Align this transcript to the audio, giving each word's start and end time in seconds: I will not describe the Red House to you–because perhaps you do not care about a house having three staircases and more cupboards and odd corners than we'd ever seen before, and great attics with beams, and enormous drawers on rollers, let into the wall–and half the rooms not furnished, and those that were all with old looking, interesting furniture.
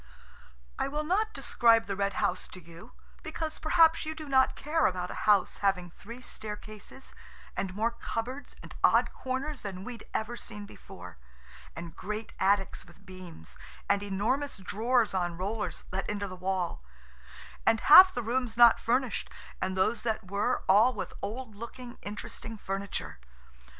I 0.79 0.87
will 0.87 1.03
not 1.03 1.31
describe 1.31 1.85
the 1.85 1.95
Red 1.95 2.13
House 2.13 2.47
to 2.47 2.59
you–because 2.59 3.59
perhaps 3.59 4.03
you 4.03 4.15
do 4.15 4.27
not 4.27 4.55
care 4.55 4.87
about 4.87 5.11
a 5.11 5.29
house 5.29 5.57
having 5.57 5.91
three 5.91 6.21
staircases 6.21 7.13
and 7.55 7.75
more 7.75 7.91
cupboards 7.91 8.55
and 8.63 8.73
odd 8.83 9.13
corners 9.13 9.61
than 9.61 9.83
we'd 9.83 10.07
ever 10.11 10.35
seen 10.35 10.65
before, 10.65 11.19
and 11.75 11.95
great 11.95 12.33
attics 12.39 12.83
with 12.83 13.05
beams, 13.05 13.59
and 13.87 14.01
enormous 14.01 14.57
drawers 14.57 15.13
on 15.13 15.37
rollers, 15.37 15.83
let 15.91 16.09
into 16.09 16.27
the 16.27 16.35
wall–and 16.35 17.81
half 17.81 18.11
the 18.11 18.23
rooms 18.23 18.57
not 18.57 18.79
furnished, 18.79 19.29
and 19.61 19.77
those 19.77 20.01
that 20.01 20.31
were 20.31 20.63
all 20.67 20.95
with 20.95 21.13
old 21.21 21.53
looking, 21.55 21.99
interesting 22.01 22.57
furniture. 22.57 23.19